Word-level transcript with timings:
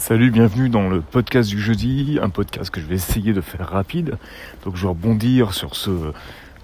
Salut, 0.00 0.30
bienvenue 0.30 0.70
dans 0.70 0.88
le 0.88 1.02
podcast 1.02 1.50
du 1.50 1.60
jeudi, 1.60 2.18
un 2.22 2.30
podcast 2.30 2.70
que 2.70 2.80
je 2.80 2.86
vais 2.86 2.94
essayer 2.94 3.34
de 3.34 3.42
faire 3.42 3.68
rapide. 3.68 4.16
Donc 4.64 4.74
je 4.74 4.80
vais 4.80 4.88
rebondir 4.88 5.52
sur 5.52 5.76
ce 5.76 5.90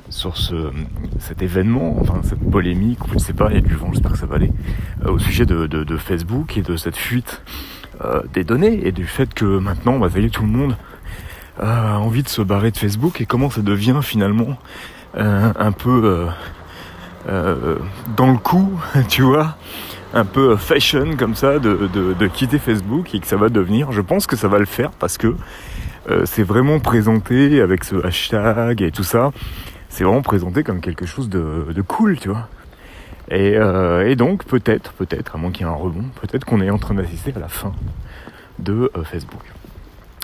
sur 0.08 0.38
ce 0.38 0.72
cet 1.18 1.42
événement, 1.42 1.98
enfin 2.00 2.22
cette 2.24 2.40
polémique, 2.50 2.98
je 3.06 3.12
ne 3.12 3.18
sais 3.18 3.34
pas, 3.34 3.48
il 3.50 3.56
y 3.56 3.58
a 3.58 3.60
du 3.60 3.74
vent, 3.74 3.88
j'espère 3.92 4.12
que 4.12 4.18
ça 4.18 4.24
va 4.24 4.36
aller, 4.36 4.52
euh, 5.04 5.10
au 5.10 5.18
sujet 5.18 5.44
de, 5.44 5.96
Facebook 5.98 6.56
et 6.56 6.62
de 6.62 6.78
cette 6.78 6.96
fuite 6.96 7.42
euh, 8.02 8.22
des 8.32 8.42
données 8.42 8.86
et 8.86 8.90
du 8.90 9.04
fait 9.04 9.34
que 9.34 9.44
maintenant, 9.44 9.98
va 9.98 10.08
veiller 10.08 10.30
tout 10.30 10.42
le 10.42 10.48
monde 10.48 10.74
a 11.60 11.98
envie 11.98 12.22
de 12.22 12.28
se 12.30 12.40
barrer 12.40 12.70
de 12.70 12.78
Facebook 12.78 13.20
et 13.20 13.26
comment 13.26 13.50
ça 13.50 13.60
devient 13.60 14.00
finalement 14.02 14.56
euh, 15.18 15.52
un 15.58 15.72
peu 15.72 16.26
dans 17.26 18.32
le 18.32 18.38
coup, 18.38 18.80
tu 19.08 19.20
vois 19.20 19.58
un 20.14 20.24
peu 20.24 20.56
fashion 20.56 21.16
comme 21.16 21.34
ça 21.34 21.58
de, 21.58 21.88
de, 21.92 22.26
quitter 22.26 22.58
Facebook 22.58 23.14
et 23.14 23.20
que 23.20 23.26
ça 23.26 23.36
va 23.36 23.48
devenir. 23.48 23.92
Je 23.92 24.00
pense 24.00 24.26
que 24.26 24.36
ça 24.36 24.48
va 24.48 24.58
le 24.58 24.66
faire 24.66 24.90
parce 24.90 25.18
que 25.18 25.34
euh, 26.10 26.22
c'est 26.24 26.42
vraiment 26.42 26.78
présenté 26.78 27.60
avec 27.60 27.84
ce 27.84 28.04
hashtag 28.04 28.82
et 28.82 28.90
tout 28.90 29.02
ça. 29.02 29.30
C'est 29.88 30.04
vraiment 30.04 30.22
présenté 30.22 30.62
comme 30.62 30.80
quelque 30.80 31.06
chose 31.06 31.28
de, 31.28 31.66
de 31.74 31.82
cool, 31.82 32.18
tu 32.18 32.28
vois. 32.28 32.48
Et, 33.28 33.56
euh, 33.56 34.14
donc 34.14 34.44
peut-être, 34.44 34.92
peut-être, 34.92 35.34
à 35.34 35.38
moins 35.38 35.50
qu'il 35.50 35.66
y 35.66 35.68
ait 35.68 35.72
un 35.72 35.74
rebond, 35.74 36.04
peut-être 36.20 36.44
qu'on 36.44 36.60
est 36.60 36.70
en 36.70 36.78
train 36.78 36.94
d'assister 36.94 37.32
à 37.34 37.40
la 37.40 37.48
fin 37.48 37.72
de 38.58 38.90
euh, 38.96 39.04
Facebook. 39.04 39.42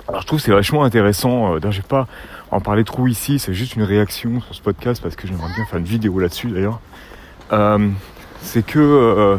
Alors 0.08 0.20
je 0.20 0.26
trouve 0.26 0.40
c'est 0.40 0.52
vachement 0.52 0.84
intéressant. 0.84 1.56
D'ailleurs, 1.58 1.72
je 1.72 1.80
vais 1.80 1.88
pas 1.88 2.06
en 2.50 2.60
parler 2.60 2.84
trop 2.84 3.06
ici. 3.06 3.38
C'est 3.38 3.54
juste 3.54 3.76
une 3.76 3.82
réaction 3.82 4.40
sur 4.40 4.54
ce 4.54 4.62
podcast 4.62 5.02
parce 5.02 5.16
que 5.16 5.26
j'aimerais 5.26 5.52
bien 5.54 5.64
faire 5.64 5.78
une 5.78 5.84
vidéo 5.84 6.18
là-dessus 6.18 6.48
d'ailleurs. 6.48 6.80
c'est 8.42 8.64
que 8.64 9.38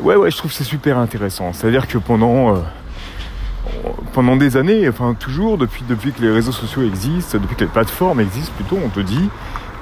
Ouais, 0.00 0.16
ouais, 0.16 0.30
je 0.30 0.36
trouve 0.36 0.52
c'est 0.52 0.64
super 0.64 0.98
intéressant. 0.98 1.52
C'est-à-dire 1.52 1.86
que 1.86 1.98
pendant, 1.98 2.56
euh, 2.56 2.58
pendant 4.12 4.36
des 4.36 4.56
années, 4.56 4.88
enfin 4.88 5.14
toujours, 5.14 5.56
depuis, 5.56 5.84
depuis 5.88 6.12
que 6.12 6.20
les 6.20 6.30
réseaux 6.30 6.52
sociaux 6.52 6.82
existent, 6.82 7.38
depuis 7.38 7.54
que 7.54 7.60
les 7.60 7.70
plateformes 7.70 8.20
existent, 8.20 8.52
plutôt, 8.56 8.78
on 8.84 8.88
te 8.88 9.00
dit, 9.00 9.28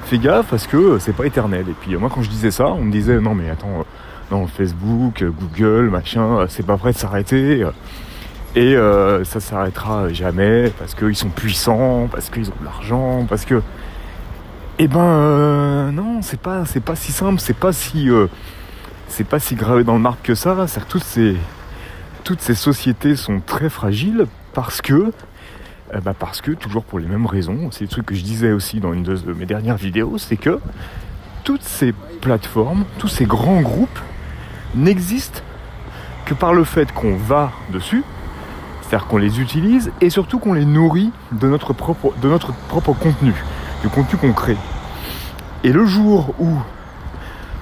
fais 0.05 0.19
gaffe 0.19 0.47
parce 0.49 0.67
que 0.67 0.99
c'est 0.99 1.15
pas 1.15 1.25
éternel. 1.25 1.65
Et 1.67 1.73
puis 1.73 1.95
moi, 1.95 2.09
quand 2.13 2.21
je 2.21 2.29
disais 2.29 2.51
ça, 2.51 2.67
on 2.67 2.83
me 2.83 2.91
disait, 2.91 3.19
non 3.19 3.33
mais 3.33 3.49
attends, 3.49 3.79
euh, 3.79 3.83
non, 4.31 4.47
Facebook, 4.47 5.23
Google, 5.23 5.89
machin, 5.89 6.21
euh, 6.21 6.45
c'est 6.47 6.65
pas 6.65 6.77
prêt 6.77 6.93
de 6.93 6.97
s'arrêter. 6.97 7.65
Et 8.55 8.75
ça 9.23 9.39
s'arrêtera 9.39 10.13
jamais 10.13 10.71
parce 10.77 10.93
qu'ils 10.93 11.15
sont 11.15 11.29
puissants, 11.29 12.07
parce 12.11 12.29
qu'ils 12.29 12.49
ont 12.49 12.59
de 12.59 12.65
l'argent, 12.65 13.25
parce 13.27 13.45
que... 13.45 13.61
Eh 14.77 14.87
ben 14.87 15.91
non, 15.91 16.21
c'est 16.21 16.39
pas, 16.39 16.65
c'est 16.65 16.79
pas 16.79 16.95
si 16.95 17.11
simple, 17.11 17.39
c'est 17.39 17.57
pas 17.57 17.73
si 17.73 18.09
c'est 19.13 19.23
pas 19.23 19.39
si 19.39 19.53
gravé 19.53 19.83
dans 19.83 19.93
le 19.93 19.99
marbre 19.99 20.17
que 20.23 20.33
ça. 20.33 20.65
C'est 20.67 20.87
toutes 20.87 21.03
ces, 21.03 21.37
toutes 22.23 22.41
ces 22.41 22.55
sociétés 22.55 23.15
sont 23.15 23.41
très 23.45 23.69
fragiles 23.69 24.25
parce 24.53 24.81
que, 24.81 25.11
euh, 25.93 25.99
bah 26.03 26.15
parce 26.17 26.41
que, 26.41 26.51
toujours 26.51 26.83
pour 26.83 26.97
les 26.97 27.05
mêmes 27.05 27.27
raisons, 27.27 27.69
c'est 27.69 27.81
le 27.81 27.89
truc 27.89 28.07
que 28.07 28.15
je 28.15 28.23
disais 28.23 28.51
aussi 28.51 28.79
dans 28.79 28.91
une 28.91 29.03
de 29.03 29.33
mes 29.33 29.45
dernières 29.45 29.77
vidéos, 29.77 30.17
c'est 30.17 30.37
que 30.37 30.59
toutes 31.43 31.61
ces 31.61 31.93
plateformes, 32.21 32.85
tous 32.97 33.07
ces 33.07 33.25
grands 33.25 33.61
groupes 33.61 33.99
n'existent 34.73 35.41
que 36.25 36.33
par 36.33 36.55
le 36.55 36.63
fait 36.63 36.91
qu'on 36.91 37.15
va 37.15 37.51
dessus, 37.71 38.03
c'est-à-dire 38.81 39.05
qu'on 39.05 39.17
les 39.17 39.39
utilise 39.39 39.91
et 40.01 40.09
surtout 40.09 40.39
qu'on 40.39 40.53
les 40.53 40.65
nourrit 40.65 41.11
de 41.31 41.47
notre 41.47 41.73
propre, 41.73 42.13
de 42.19 42.29
notre 42.29 42.51
propre 42.67 42.93
contenu, 42.93 43.33
du 43.83 43.89
contenu 43.89 44.17
qu'on 44.17 44.33
crée. 44.33 44.57
Et 45.63 45.71
le 45.71 45.85
jour 45.85 46.33
où 46.39 46.57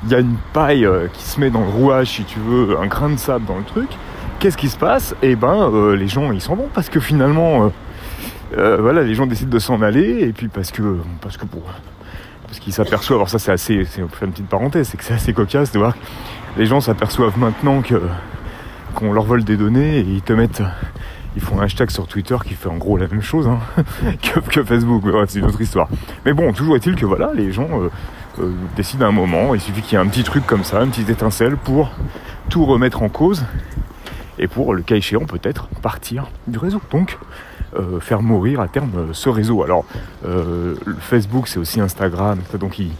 il 0.03 0.11
y 0.11 0.15
a 0.15 0.19
une 0.19 0.37
paille 0.53 0.85
euh, 0.85 1.07
qui 1.13 1.23
se 1.23 1.39
met 1.39 1.49
dans 1.49 1.61
le 1.61 1.69
rouage, 1.69 2.07
si 2.07 2.23
tu 2.23 2.39
veux, 2.39 2.77
un 2.79 2.87
grain 2.87 3.09
de 3.09 3.17
sable 3.17 3.45
dans 3.45 3.57
le 3.57 3.63
truc, 3.63 3.89
qu'est-ce 4.39 4.57
qui 4.57 4.69
se 4.69 4.77
passe? 4.77 5.15
Eh 5.21 5.35
ben, 5.35 5.69
euh, 5.73 5.95
les 5.95 6.07
gens, 6.07 6.31
ils 6.31 6.41
s'en 6.41 6.55
vont 6.55 6.69
parce 6.73 6.89
que 6.89 6.99
finalement, 6.99 7.71
euh, 8.57 8.77
voilà, 8.81 9.03
les 9.03 9.15
gens 9.15 9.27
décident 9.27 9.51
de 9.51 9.59
s'en 9.59 9.81
aller 9.81 10.21
et 10.21 10.33
puis 10.33 10.47
parce 10.47 10.71
que, 10.71 10.97
parce 11.21 11.37
que 11.37 11.45
pour, 11.45 11.63
parce 12.47 12.59
qu'ils 12.59 12.73
s'aperçoivent. 12.73 13.19
Alors 13.19 13.29
ça, 13.29 13.39
c'est 13.39 13.51
assez, 13.51 13.85
c'est 13.85 14.01
une 14.01 14.07
petite 14.07 14.47
parenthèse, 14.47 14.89
c'est 14.89 14.97
que 14.97 15.03
c'est 15.03 15.13
assez 15.13 15.33
cocasse 15.33 15.71
de 15.71 15.79
voir 15.79 15.93
les 16.57 16.65
gens 16.65 16.81
s'aperçoivent 16.81 17.37
maintenant 17.37 17.81
que 17.81 18.01
qu'on 18.93 19.13
leur 19.13 19.23
vole 19.23 19.43
des 19.43 19.55
données 19.55 19.99
et 19.99 20.01
ils 20.01 20.21
te 20.21 20.33
mettent 20.33 20.63
ils 21.35 21.41
font 21.41 21.61
un 21.61 21.63
hashtag 21.63 21.89
sur 21.89 22.07
Twitter 22.07 22.35
qui 22.45 22.55
fait 22.55 22.67
en 22.67 22.75
gros 22.75 22.97
la 22.97 23.07
même 23.07 23.21
chose 23.21 23.47
hein, 23.47 23.59
que, 24.51 24.63
Facebook. 24.63 25.03
c'est 25.27 25.39
une 25.39 25.45
autre 25.45 25.61
histoire. 25.61 25.87
Mais 26.25 26.33
bon, 26.33 26.51
toujours 26.51 26.75
est-il 26.75 26.95
que 26.95 27.05
voilà, 27.05 27.31
les 27.33 27.53
gens 27.53 27.69
euh, 27.71 27.89
décide 28.75 29.01
à 29.03 29.07
un 29.07 29.11
moment, 29.11 29.53
il 29.53 29.61
suffit 29.61 29.81
qu'il 29.81 29.97
y 29.97 30.01
ait 30.01 30.03
un 30.03 30.07
petit 30.07 30.23
truc 30.23 30.45
comme 30.45 30.63
ça, 30.63 30.81
une 30.81 30.89
petite 30.89 31.09
étincelle 31.09 31.57
pour 31.57 31.91
tout 32.49 32.65
remettre 32.65 33.03
en 33.03 33.09
cause 33.09 33.43
et 34.39 34.47
pour 34.47 34.73
le 34.73 34.81
cas 34.81 34.95
échéant 34.95 35.25
peut-être 35.25 35.67
partir 35.81 36.27
du 36.47 36.57
réseau. 36.57 36.81
Donc 36.91 37.17
euh, 37.77 37.99
faire 37.99 38.21
mourir 38.21 38.59
à 38.59 38.67
terme 38.67 38.91
euh, 38.97 39.07
ce 39.13 39.29
réseau. 39.29 39.63
Alors 39.63 39.85
Facebook 40.99 41.47
c'est 41.47 41.59
aussi 41.59 41.79
Instagram, 41.79 42.39
donc 42.59 42.79
ils, 42.79 42.91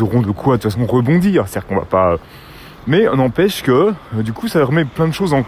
auront 0.00 0.22
de 0.22 0.30
quoi 0.30 0.56
de 0.56 0.62
toute 0.62 0.72
façon 0.72 0.86
rebondir. 0.86 1.46
C'est-à-dire 1.46 1.68
qu'on 1.68 1.76
va 1.76 1.84
pas. 1.84 2.16
Mais 2.86 3.06
on 3.08 3.18
empêche 3.18 3.62
que 3.62 3.92
du 4.12 4.32
coup 4.32 4.48
ça 4.48 4.64
remet 4.64 4.84
plein 4.84 5.06
de 5.06 5.12
choses 5.12 5.34
en, 5.34 5.44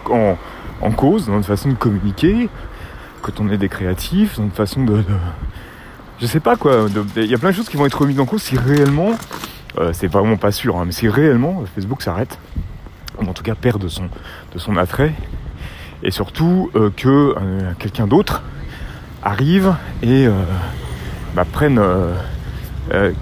en, 0.81 0.91
cause 0.93 1.27
dans 1.27 1.33
notre 1.35 1.47
façon 1.47 1.71
de 1.71 1.75
communiquer, 1.75 2.49
quand 3.23 3.41
on 3.41 3.51
est 3.51 3.57
des 3.57 3.69
créatifs, 3.69 4.37
dans 4.37 4.45
notre 4.45 4.55
façon 4.55 4.85
de 4.85 5.03
je 6.21 6.27
sais 6.27 6.41
pas 6.41 6.57
quoi. 6.57 6.87
Il 7.17 7.27
y 7.27 7.35
a 7.35 7.39
plein 7.39 7.51
de 7.51 7.55
choses 7.55 7.69
qui 7.69 7.77
vont 7.77 7.87
être 7.87 8.01
remises 8.01 8.21
en 8.21 8.27
cause 8.27 8.43
si 8.43 8.57
réellement, 8.57 9.13
euh, 9.79 9.91
c'est 9.93 10.07
vraiment 10.07 10.37
pas 10.37 10.53
sûr, 10.53 10.77
hein, 10.77 10.85
mais 10.87 10.93
si 10.93 11.09
réellement 11.09 11.65
Facebook 11.75 12.03
s'arrête, 12.03 12.39
ou 13.21 13.29
en 13.29 13.33
tout 13.33 13.43
cas 13.43 13.55
perd 13.55 13.83
de 13.83 13.89
son, 13.89 14.05
de 14.53 14.59
son 14.59 14.77
attrait, 14.77 15.13
et 16.03 16.11
surtout 16.11 16.71
euh, 16.77 16.91
que 16.97 17.09
euh, 17.09 17.73
quelqu'un 17.79 18.07
d'autre 18.07 18.43
arrive 19.23 19.75
et 20.03 20.29
bah, 21.35 21.47
prenne 21.51 21.81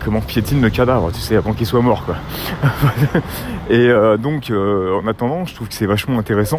comment 0.04 0.20
piétine 0.20 0.60
le 0.60 0.69
cadavre, 0.69 1.12
tu 1.12 1.20
sais, 1.20 1.36
avant 1.36 1.52
qu'il 1.52 1.64
soit 1.64 1.81
mort, 1.81 2.04
quoi. 2.04 2.16
et 3.70 3.88
donc, 4.19 4.50
en 4.50 5.06
attendant, 5.06 5.44
je 5.44 5.54
trouve 5.54 5.69
que 5.69 5.75
c'est 5.75 5.86
vachement 5.86 6.19
intéressant 6.19 6.58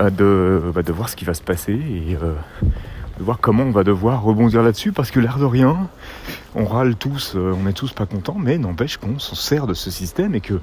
de, 0.00 0.72
bah, 0.74 0.82
de 0.82 0.92
voir 0.92 1.08
ce 1.08 1.14
qui 1.14 1.24
va 1.24 1.34
se 1.34 1.42
passer 1.42 1.78
de 3.20 3.24
voir 3.24 3.38
comment 3.38 3.64
on 3.64 3.70
va 3.70 3.84
devoir 3.84 4.22
rebondir 4.22 4.62
là-dessus, 4.62 4.92
parce 4.92 5.10
que 5.10 5.20
l'air 5.20 5.38
de 5.38 5.44
rien, 5.44 5.88
on 6.54 6.64
râle 6.64 6.96
tous, 6.96 7.34
euh, 7.36 7.54
on 7.54 7.68
est 7.68 7.74
tous 7.74 7.92
pas 7.92 8.06
contents, 8.06 8.36
mais 8.38 8.56
n'empêche 8.56 8.96
qu'on 8.96 9.18
s'en 9.18 9.34
sert 9.34 9.66
de 9.66 9.74
ce 9.74 9.90
système 9.90 10.34
et 10.34 10.40
que, 10.40 10.58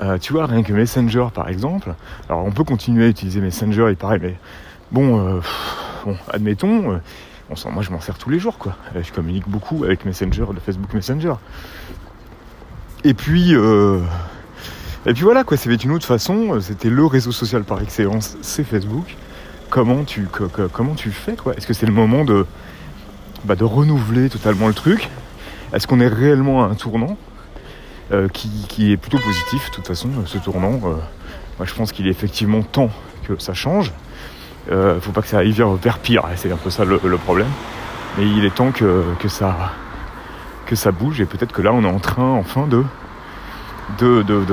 euh, 0.00 0.16
tu 0.16 0.32
vois, 0.32 0.46
rien 0.46 0.62
que 0.62 0.72
Messenger 0.72 1.26
par 1.34 1.48
exemple, 1.48 1.96
alors 2.28 2.44
on 2.44 2.52
peut 2.52 2.62
continuer 2.62 3.06
à 3.06 3.08
utiliser 3.08 3.40
Messenger, 3.40 3.86
il 3.90 3.96
paraît, 3.96 4.20
mais 4.20 4.36
bon, 4.92 5.18
euh, 5.18 5.40
bon 6.04 6.16
admettons, 6.32 7.00
on 7.50 7.70
moi 7.72 7.82
je 7.82 7.90
m'en 7.90 8.00
sers 8.00 8.16
tous 8.18 8.30
les 8.30 8.38
jours, 8.38 8.56
quoi. 8.56 8.76
Je 8.94 9.12
communique 9.12 9.48
beaucoup 9.48 9.82
avec 9.82 10.04
Messenger, 10.04 10.44
le 10.54 10.60
Facebook 10.60 10.94
Messenger. 10.94 11.34
Et 13.02 13.14
puis, 13.14 13.52
et 13.52 15.12
puis 15.12 15.22
voilà, 15.22 15.42
quoi, 15.42 15.56
c'est 15.56 15.82
une 15.82 15.90
autre 15.90 16.06
façon, 16.06 16.60
c'était 16.60 16.90
le 16.90 17.04
réseau 17.04 17.32
social 17.32 17.64
par 17.64 17.82
excellence, 17.82 18.36
c'est 18.42 18.62
Facebook 18.62 19.16
comment 19.70 20.04
tu, 20.04 20.26
fais 21.10 21.36
Est-ce 21.56 21.66
que 21.66 21.72
c'est 21.72 21.86
le 21.86 21.92
moment 21.92 22.24
de, 22.24 22.44
bah, 23.44 23.54
de 23.54 23.64
renouveler 23.64 24.28
totalement 24.28 24.68
le 24.68 24.74
truc? 24.74 25.08
Est-ce 25.72 25.86
qu'on 25.86 26.00
est 26.00 26.08
réellement 26.08 26.64
à 26.64 26.66
un 26.66 26.74
tournant 26.74 27.16
euh, 28.12 28.28
qui, 28.28 28.92
est 28.92 28.96
plutôt 28.96 29.18
positif 29.18 29.70
de 29.70 29.74
toute 29.76 29.86
façon, 29.86 30.08
ce 30.26 30.38
tournant 30.38 30.80
euh, 30.84 30.96
Moi 31.58 31.66
je 31.66 31.74
pense 31.74 31.92
qu'il 31.92 32.08
est 32.08 32.10
effectivement 32.10 32.62
temps 32.62 32.90
que 33.26 33.40
ça 33.40 33.54
change. 33.54 33.92
Il 34.66 34.74
euh, 34.74 35.00
faut 35.00 35.12
pas 35.12 35.22
que 35.22 35.28
ça 35.28 35.38
aille 35.38 35.52
vers 35.52 35.98
pire, 35.98 36.24
c'est 36.36 36.52
un 36.52 36.56
peu 36.56 36.70
ça 36.70 36.84
le, 36.84 36.98
problème. 37.16 37.48
Mais 38.18 38.28
il 38.28 38.44
est 38.44 38.54
temps 38.54 38.72
que, 38.72 39.04
ça, 39.28 39.72
bouge 40.90 41.20
et 41.20 41.24
peut-être 41.24 41.52
que 41.52 41.62
là 41.62 41.72
on 41.72 41.84
est 41.84 41.88
en 41.88 42.00
train 42.00 42.32
enfin 42.32 42.66
de 42.66 42.82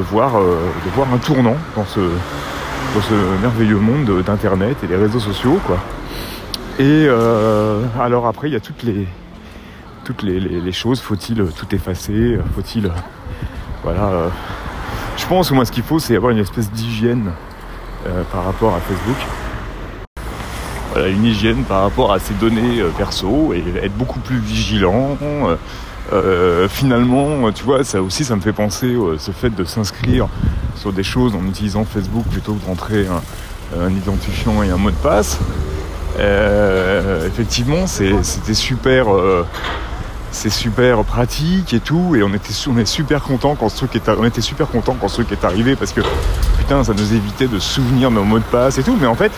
voir 0.05 0.35
un 1.11 1.17
tournant 1.17 1.57
dans 1.75 1.85
ce, 1.85 1.99
dans 2.93 3.01
ce 3.01 3.13
merveilleux 3.41 3.77
monde 3.77 4.23
d'internet 4.23 4.77
et 4.83 4.87
des 4.87 4.95
réseaux 4.95 5.19
sociaux 5.19 5.59
quoi. 5.65 5.77
Et 6.79 7.05
euh, 7.07 7.83
alors 7.99 8.27
après 8.27 8.49
il 8.49 8.53
y 8.53 8.55
a 8.55 8.59
toutes 8.59 8.83
les 8.83 9.07
toutes 10.03 10.23
les, 10.23 10.71
choses, 10.71 11.01
faut-il 11.01 11.43
tout 11.57 11.75
effacer, 11.75 12.39
faut-il 12.55 12.89
voilà. 13.83 14.03
Euh, 14.05 14.29
je 15.17 15.25
pense 15.25 15.51
moi 15.51 15.65
ce 15.65 15.71
qu'il 15.71 15.83
faut 15.83 15.99
c'est 15.99 16.15
avoir 16.15 16.31
une 16.31 16.37
espèce 16.37 16.71
d'hygiène 16.71 17.31
euh, 18.05 18.23
par 18.31 18.45
rapport 18.45 18.75
à 18.75 18.79
Facebook. 18.79 19.17
Voilà, 20.93 21.09
une 21.09 21.25
hygiène 21.25 21.63
par 21.63 21.81
rapport 21.81 22.13
à 22.13 22.19
ses 22.19 22.33
données 22.35 22.81
perso 22.97 23.53
et 23.53 23.63
être 23.83 23.95
beaucoup 23.97 24.19
plus 24.19 24.39
vigilant. 24.39 25.17
Finalement, 26.69 27.51
tu 27.51 27.63
vois, 27.63 27.83
ça 27.83 28.01
aussi, 28.01 28.23
ça 28.23 28.35
me 28.35 28.41
fait 28.41 28.53
penser 28.53 28.95
ce 29.17 29.31
fait 29.31 29.49
de 29.49 29.63
s'inscrire 29.63 30.27
sur 30.77 30.93
des 30.93 31.03
choses 31.03 31.35
en 31.35 31.45
utilisant 31.47 31.83
Facebook 31.83 32.25
plutôt 32.31 32.53
que 32.53 32.61
de 32.61 32.67
rentrer 32.67 33.07
un, 33.07 33.89
identifiant 33.89 34.63
et 34.63 34.69
un 34.69 34.77
mot 34.77 34.91
de 34.91 34.95
passe. 34.95 35.39
Euh, 36.19 37.27
effectivement, 37.27 37.85
c'était 37.87 38.53
super, 38.53 39.13
euh, 39.13 39.45
super 40.31 41.03
pratique 41.03 41.73
et 41.73 41.79
tout, 41.79 42.15
et 42.15 42.23
on 42.23 42.33
était, 42.33 42.53
on 42.67 42.85
super 42.85 43.21
content 43.21 43.55
quand 43.55 43.69
ce 43.69 43.77
truc 43.77 43.95
est, 43.95 44.09
on 44.09 44.23
était 44.23 44.41
super 44.41 44.67
content 44.67 44.95
quand 44.99 45.07
ce 45.07 45.21
truc 45.21 45.31
est 45.31 45.45
arrivé 45.45 45.75
parce 45.75 45.91
que 45.91 46.01
putain, 46.57 46.83
ça 46.83 46.93
nous 46.93 47.13
évitait 47.13 47.47
de 47.47 47.59
souvenir 47.59 48.11
nos 48.11 48.23
mots 48.23 48.39
de 48.39 48.43
passe 48.43 48.77
et 48.77 48.83
tout. 48.83 48.97
Mais 48.99 49.07
en 49.07 49.15
fait, 49.15 49.31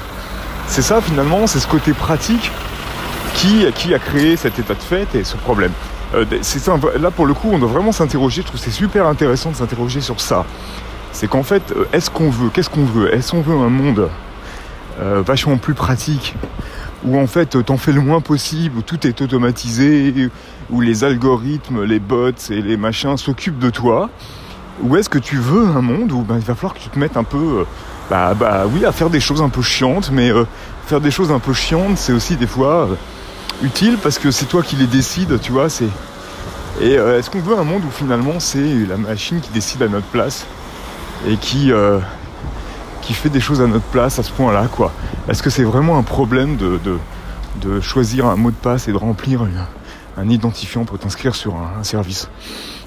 c'est 0.67 0.81
ça 0.81 1.01
finalement, 1.01 1.47
c'est 1.47 1.59
ce 1.59 1.67
côté 1.67 1.93
pratique 1.93 2.51
qui, 3.35 3.65
qui 3.73 3.93
a 3.93 3.99
créé 3.99 4.35
cet 4.37 4.59
état 4.59 4.73
de 4.73 4.81
fait 4.81 5.15
et 5.15 5.23
ce 5.23 5.37
problème. 5.37 5.71
Euh, 6.15 6.25
là 6.99 7.11
pour 7.11 7.25
le 7.25 7.33
coup, 7.33 7.49
on 7.51 7.59
doit 7.59 7.69
vraiment 7.69 7.91
s'interroger. 7.91 8.41
Je 8.41 8.47
trouve 8.47 8.59
que 8.59 8.65
c'est 8.65 8.71
super 8.71 9.07
intéressant 9.07 9.51
de 9.51 9.55
s'interroger 9.55 10.01
sur 10.01 10.19
ça. 10.19 10.45
C'est 11.11 11.27
qu'en 11.27 11.43
fait, 11.43 11.71
euh, 11.71 11.85
est-ce 11.93 12.09
qu'on 12.09 12.29
veut, 12.29 12.49
qu'est-ce 12.49 12.69
qu'on 12.69 12.85
veut? 12.85 13.13
Est-ce 13.13 13.31
qu'on 13.31 13.41
veut 13.41 13.55
un 13.55 13.69
monde 13.69 14.09
euh, 14.99 15.21
vachement 15.25 15.57
plus 15.57 15.73
pratique 15.73 16.35
où 17.05 17.17
en 17.17 17.27
fait 17.27 17.63
t'en 17.63 17.77
fais 17.77 17.93
le 17.93 18.01
moins 18.01 18.19
possible, 18.19 18.79
où 18.79 18.81
tout 18.81 19.07
est 19.07 19.21
automatisé, 19.21 20.29
où 20.69 20.81
les 20.81 21.03
algorithmes, 21.05 21.83
les 21.83 21.99
bots 21.99 22.31
et 22.49 22.61
les 22.61 22.75
machins 22.75 23.15
s'occupent 23.17 23.59
de 23.59 23.69
toi? 23.69 24.09
Ou 24.81 24.95
est-ce 24.95 25.09
que 25.09 25.19
tu 25.19 25.37
veux 25.37 25.67
un 25.67 25.81
monde 25.81 26.11
où 26.11 26.21
ben, 26.21 26.37
il 26.37 26.43
va 26.43 26.55
falloir 26.55 26.73
que 26.73 26.79
tu 26.79 26.89
te 26.89 26.99
mettes 26.99 27.17
un 27.17 27.23
peu, 27.23 27.65
bah, 28.09 28.33
bah 28.33 28.63
oui, 28.73 28.85
à 28.85 28.91
faire 28.91 29.09
des 29.09 29.19
choses 29.19 29.41
un 29.41 29.49
peu 29.49 29.61
chiantes, 29.61 30.09
mais 30.11 30.31
faire 30.87 31.01
des 31.01 31.11
choses 31.11 31.31
un 31.31 31.39
peu 31.39 31.53
chiantes, 31.53 31.97
c'est 31.97 32.13
aussi 32.13 32.35
des 32.35 32.47
fois 32.47 32.87
utile 33.63 33.97
parce 34.01 34.19
que 34.19 34.31
c'est 34.31 34.45
toi 34.45 34.63
qui 34.63 34.75
les 34.75 34.87
décides, 34.87 35.39
tu 35.41 35.51
vois. 35.51 35.69
C'est 35.69 35.89
et 36.81 36.97
euh, 36.97 37.19
est-ce 37.19 37.29
qu'on 37.29 37.41
veut 37.41 37.57
un 37.57 37.63
monde 37.63 37.83
où 37.83 37.91
finalement 37.91 38.39
c'est 38.39 38.85
la 38.87 38.95
machine 38.95 39.41
qui 39.41 39.51
décide 39.51 39.83
à 39.83 39.89
notre 39.89 40.07
place 40.07 40.45
et 41.27 41.35
qui 41.35 41.73
euh, 41.73 41.99
qui 43.01 43.13
fait 43.13 43.29
des 43.29 43.41
choses 43.41 43.61
à 43.61 43.67
notre 43.67 43.85
place 43.85 44.17
à 44.17 44.23
ce 44.23 44.31
point-là, 44.31 44.67
quoi? 44.71 44.93
Est-ce 45.27 45.43
que 45.43 45.49
c'est 45.49 45.63
vraiment 45.63 45.97
un 45.97 46.03
problème 46.03 46.55
de, 46.55 46.79
de, 47.59 47.81
choisir 47.81 48.27
un 48.27 48.35
mot 48.35 48.51
de 48.51 48.55
passe 48.55 48.87
et 48.87 48.91
de 48.91 48.97
remplir 48.97 49.45
un 50.17 50.29
identifiant 50.29 50.85
pour 50.85 50.97
t'inscrire 50.99 51.35
sur 51.35 51.55
un, 51.55 51.83
service? 51.83 52.29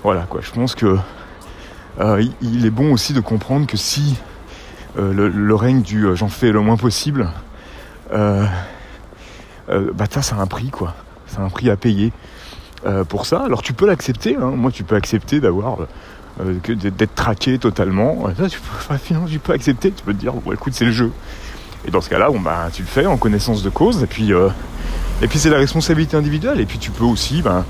Voilà, 0.03 0.23
quoi. 0.23 0.41
Je 0.43 0.51
pense 0.51 0.75
que 0.75 0.97
euh, 2.01 2.25
il 2.41 2.65
est 2.65 2.71
bon 2.71 2.93
aussi 2.93 3.13
de 3.13 3.21
comprendre 3.21 3.67
que 3.67 3.77
si 3.77 4.17
le, 4.97 5.55
règne 5.55 5.83
du 5.83 6.07
j'en 6.15 6.29
fais 6.29 6.53
le 6.53 6.61
moins 6.61 6.77
possible, 6.77 7.29
euh, 9.69 9.91
bah 9.95 10.07
ça, 10.11 10.37
a 10.37 10.41
un 10.41 10.47
prix, 10.47 10.71
quoi. 10.71 10.95
C'est 11.27 11.39
un 11.39 11.49
prix 11.49 11.71
à 11.71 11.77
payer 11.77 12.13
euh, 12.87 13.05
pour 13.05 13.27
ça. 13.27 13.43
Alors 13.45 13.63
tu 13.63 13.73
peux 13.73 13.87
l'accepter, 13.87 14.37
hein. 14.37 14.53
moi 14.55 14.71
tu 14.71 14.85
peux 14.85 14.97
accepter 14.97 15.41
d'avoir 15.41 15.79
euh, 16.41 16.55
d'être 16.67 17.15
traqué 17.15 17.59
totalement. 17.59 18.27
Ça, 18.37 18.49
tu 18.49 18.59
peux, 18.61 18.97
tu 19.29 19.39
peux 19.39 19.53
accepter, 19.53 19.93
tu 19.93 20.05
peux 20.05 20.13
te 20.13 20.19
dire, 20.19 20.33
bon 20.35 20.53
écoute, 20.53 20.75
c'est 20.75 20.85
le 20.85 20.93
jeu. 20.93 21.13
Et 21.87 21.91
dans 21.91 22.01
ce 22.01 22.09
cas-là, 22.11 22.29
bon, 22.31 22.41
bah, 22.41 22.69
tu 22.73 22.83
le 22.83 22.89
fais 22.89 23.07
en 23.07 23.17
connaissance 23.17 23.63
de 23.63 23.71
cause, 23.71 24.03
et 24.03 24.07
puis, 24.07 24.33
puis 25.29 25.39
c'est 25.39 25.51
la 25.51 25.59
responsabilité 25.59 26.17
individuelle. 26.17 26.61
Et 26.61 26.67
puis 26.67 26.79
tu 26.79 26.91
peux 26.91 27.05
aussi 27.05 27.43
ben, 27.43 27.65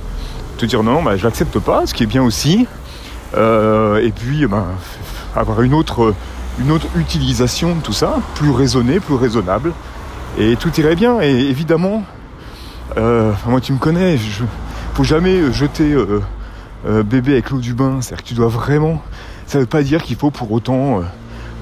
te 0.59 0.67
dire 0.67 0.83
non, 0.83 1.03
bah, 1.03 1.17
je 1.17 1.25
l'accepte 1.25 1.59
pas, 1.59 1.87
ce 1.87 1.95
qui 1.95 2.03
est 2.03 2.07
bien 2.07 2.23
aussi. 2.23 2.67
et 3.35 4.13
puis 4.15 4.47
ben, 4.47 4.67
avoir 5.35 5.63
une 5.63 5.75
autre, 5.75 6.15
une 6.59 6.71
autre 6.73 6.87
utilisation 6.97 7.77
de 7.77 7.81
tout 7.81 7.93
ça, 7.93 8.19
plus 8.35 8.51
raisonnée, 8.51 9.01
plus 9.01 9.15
raisonnable 9.15 9.73
et 10.39 10.57
tout 10.57 10.73
irait 10.79 10.97
bien. 10.97 11.21
Et 11.21 11.31
évidemment, 11.31 12.05
euh, 12.97 13.33
moi 13.47 13.61
tu 13.61 13.73
me 13.73 13.79
connais, 13.79 14.17
je, 14.17 14.45
faut 14.95 15.05
jamais 15.05 15.53
jeter 15.53 15.93
euh, 15.93 16.21
euh, 16.87 17.03
bébé 17.03 17.33
avec 17.33 17.51
l'eau 17.51 17.59
du 17.59 17.75
bain. 17.75 18.01
C'est-à-dire 18.01 18.23
que 18.23 18.29
tu 18.29 18.35
dois 18.35 18.49
vraiment. 18.49 19.03
Ça 19.47 19.59
veut 19.59 19.67
pas 19.67 19.83
dire 19.83 20.03
qu'il 20.03 20.17
faut 20.17 20.31
pour 20.31 20.51
autant 20.53 21.03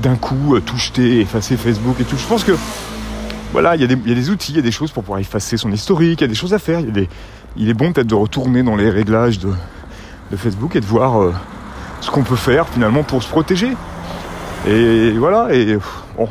d'un 0.01 0.15
coup 0.15 0.59
tout 0.65 0.77
jeter, 0.77 1.21
effacer 1.21 1.57
Facebook 1.57 1.97
et 2.01 2.05
tout. 2.05 2.17
Je 2.17 2.27
pense 2.27 2.45
que 2.45 2.53
voilà, 3.53 3.75
il 3.75 3.81
y, 3.81 3.85
a 3.85 4.15
des 4.15 4.31
outils, 4.31 4.53
il 4.53 4.57
y 4.57 4.59
a 4.61 4.63
des 4.63 4.71
choses 4.71 4.93
pour 4.93 5.03
pouvoir 5.03 5.19
effacer 5.19 5.57
son 5.57 5.73
historique, 5.73 6.21
il 6.21 6.25
y 6.25 6.25
a 6.25 6.29
des 6.29 6.37
choses 6.37 6.55
à 6.55 6.61
faire. 6.61 6.81
Il, 7.57 7.69
est 7.69 7.75
bon 7.75 7.93
peut-être 7.93 8.07
de 8.07 8.15
retourner 8.15 8.63
dans 8.63 8.77
les 8.77 8.89
réglages 8.89 9.41
de, 9.41 9.51
Facebook 10.37 10.77
et 10.77 10.81
de 10.81 10.87
voir 10.87 11.33
ce 12.01 12.13
qu'on 12.13 12.23
peut 12.23 12.37
faire 12.37 12.69
finalement 12.69 13.03
pour 13.03 13.25
se 13.25 13.29
protéger. 13.29 13.73
Et 14.69 15.11
voilà, 15.13 15.53
et 15.53 15.77
bon, 16.17 16.29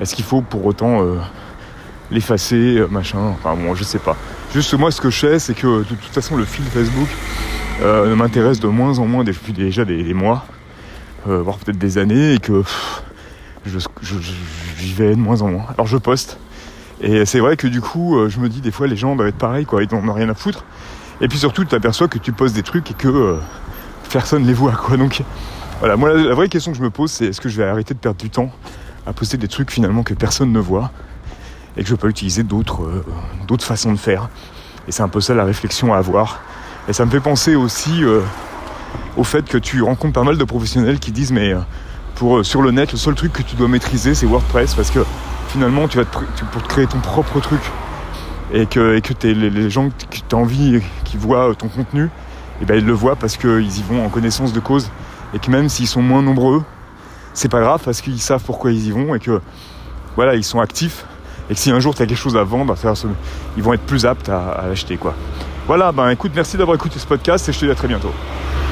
est-ce 0.00 0.14
qu'il 0.14 0.24
faut 0.24 0.40
pour 0.40 0.64
autant 0.64 1.02
l'effacer, 2.10 2.78
euh, 2.78 2.88
machin. 2.88 3.18
Enfin 3.18 3.54
bon, 3.56 3.74
je 3.74 3.84
sais 3.84 3.98
pas. 3.98 4.16
Juste 4.54 4.74
moi, 4.74 4.90
ce 4.90 5.00
que 5.00 5.10
je 5.10 5.18
sais, 5.18 5.38
c'est 5.38 5.54
que 5.54 5.78
de 5.80 5.84
toute 5.84 6.12
façon, 6.12 6.36
le 6.36 6.44
fil 6.44 6.64
Facebook 6.64 7.08
euh, 7.82 8.14
m'intéresse 8.16 8.60
de 8.60 8.68
moins 8.68 8.98
en 8.98 9.06
moins 9.06 9.24
depuis 9.24 9.52
déjà 9.52 9.84
des, 9.84 10.14
mois, 10.14 10.46
euh, 11.28 11.42
voire 11.42 11.58
peut-être 11.58 11.78
des 11.78 11.98
années, 11.98 12.34
et 12.34 12.38
que 12.38 12.62
je, 13.66 13.78
j'y 14.78 14.92
vais 14.94 15.10
de 15.10 15.20
moins 15.20 15.42
en 15.42 15.48
moins. 15.48 15.66
Alors 15.74 15.86
je 15.86 15.96
poste. 15.96 16.38
Et 17.02 17.26
c'est 17.26 17.40
vrai 17.40 17.56
que 17.56 17.66
du 17.66 17.82
coup, 17.82 18.16
je 18.28 18.38
me 18.38 18.48
dis 18.48 18.62
des 18.62 18.70
fois, 18.70 18.86
les 18.86 18.96
gens 18.96 19.16
doivent 19.16 19.28
être 19.28 19.36
pareils, 19.36 19.66
quoi. 19.66 19.82
Ils 19.82 19.94
n'en 19.94 20.08
ont 20.08 20.14
rien 20.14 20.30
à 20.30 20.34
foutre. 20.34 20.64
Et 21.20 21.28
puis 21.28 21.38
surtout, 21.38 21.62
tu 21.62 21.68
t'aperçois 21.68 22.08
que 22.08 22.16
tu 22.16 22.32
postes 22.32 22.54
des 22.54 22.62
trucs 22.62 22.90
et 22.90 22.94
que 22.94 23.38
personne 24.10 24.46
les 24.46 24.54
voit, 24.54 24.72
quoi. 24.72 24.96
Donc 24.96 25.22
voilà, 25.80 25.96
moi, 25.96 26.14
la 26.14 26.34
vraie 26.34 26.48
question 26.48 26.72
que 26.72 26.78
je 26.78 26.82
me 26.82 26.88
pose, 26.88 27.10
c'est 27.10 27.26
est-ce 27.26 27.40
que 27.42 27.50
je 27.50 27.58
vais 27.58 27.68
arrêter 27.68 27.92
de 27.92 27.98
perdre 27.98 28.18
du 28.18 28.30
temps 28.30 28.50
à 29.06 29.12
poster 29.12 29.36
des 29.36 29.48
trucs 29.48 29.70
finalement 29.70 30.02
que 30.02 30.14
personne 30.14 30.50
ne 30.50 30.58
voit? 30.58 30.90
Et 31.76 31.82
que 31.82 31.88
je 31.88 31.94
peux 31.94 32.08
utiliser 32.08 32.42
d'autres 32.42 32.82
euh, 32.84 33.04
d'autres 33.46 33.64
façons 33.64 33.92
de 33.92 33.98
faire. 33.98 34.28
Et 34.88 34.92
c'est 34.92 35.02
un 35.02 35.08
peu 35.08 35.20
ça 35.20 35.34
la 35.34 35.44
réflexion 35.44 35.92
à 35.92 35.98
avoir. 35.98 36.40
Et 36.88 36.92
ça 36.92 37.04
me 37.04 37.10
fait 37.10 37.20
penser 37.20 37.54
aussi 37.54 38.04
euh, 38.04 38.20
au 39.16 39.24
fait 39.24 39.44
que 39.44 39.58
tu 39.58 39.82
rencontres 39.82 40.14
pas 40.14 40.22
mal 40.22 40.38
de 40.38 40.44
professionnels 40.44 40.98
qui 40.98 41.12
disent 41.12 41.32
mais 41.32 41.52
euh, 41.52 41.60
pour 42.14 42.44
sur 42.44 42.62
le 42.62 42.70
net 42.70 42.92
le 42.92 42.98
seul 42.98 43.14
truc 43.14 43.32
que 43.32 43.42
tu 43.42 43.56
dois 43.56 43.68
maîtriser 43.68 44.14
c'est 44.14 44.26
WordPress 44.26 44.74
parce 44.74 44.90
que 44.90 45.00
finalement 45.48 45.88
tu 45.88 45.98
vas 45.98 46.04
te, 46.04 46.18
pour 46.52 46.62
te 46.62 46.68
créer 46.68 46.86
ton 46.86 47.00
propre 47.00 47.40
truc 47.40 47.60
et 48.52 48.66
que, 48.66 49.00
que 49.00 49.26
les, 49.26 49.70
gens 49.70 49.90
qui 50.10 50.22
tu 50.22 50.34
as 50.34 50.38
envie 50.38 50.80
qui 51.04 51.16
voient 51.16 51.54
ton 51.56 51.68
contenu 51.68 52.04
et 52.04 52.08
eh 52.62 52.64
ben 52.64 52.76
ils 52.76 52.86
le 52.86 52.92
voient 52.92 53.16
parce 53.16 53.36
qu'ils 53.36 53.78
y 53.78 53.82
vont 53.82 54.06
en 54.06 54.08
connaissance 54.08 54.52
de 54.52 54.60
cause 54.60 54.90
et 55.34 55.38
que 55.38 55.50
même 55.50 55.68
s'ils 55.68 55.88
sont 55.88 56.00
moins 56.00 56.22
nombreux 56.22 56.62
c'est 57.34 57.50
pas 57.50 57.60
grave 57.60 57.82
parce 57.84 58.00
qu'ils 58.00 58.20
savent 58.20 58.42
pourquoi 58.44 58.72
ils 58.72 58.86
y 58.86 58.90
vont 58.92 59.14
et 59.14 59.18
que 59.18 59.42
voilà 60.14 60.36
ils 60.36 60.44
sont 60.44 60.60
actifs 60.60 61.04
et 61.50 61.54
que 61.54 61.60
si 61.60 61.70
un 61.70 61.80
jour 61.80 61.94
tu 61.94 62.02
as 62.02 62.06
quelque 62.06 62.18
chose 62.18 62.36
à 62.36 62.44
vendre, 62.44 62.74
ils 63.56 63.62
vont 63.62 63.72
être 63.72 63.86
plus 63.86 64.06
aptes 64.06 64.28
à, 64.28 64.64
l'acheter 64.68 64.96
quoi. 64.96 65.14
Voilà, 65.66 65.90
ben 65.92 66.10
écoute, 66.10 66.32
merci 66.34 66.56
d'avoir 66.56 66.76
écouté 66.76 66.98
ce 66.98 67.06
podcast 67.06 67.48
et 67.48 67.52
je 67.52 67.58
te 67.58 67.64
dis 67.64 67.70
à 67.70 67.74
très 67.74 67.88
bientôt. 67.88 68.12